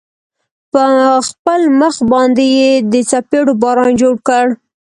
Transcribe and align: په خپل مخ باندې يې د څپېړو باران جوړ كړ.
په 0.71 0.83
خپل 1.27 1.61
مخ 1.79 1.95
باندې 2.11 2.45
يې 2.57 2.71
د 2.91 2.93
څپېړو 3.09 3.53
باران 3.63 3.91
جوړ 4.01 4.13
كړ. 4.27 4.45